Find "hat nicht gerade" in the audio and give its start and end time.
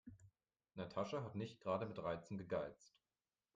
1.23-1.85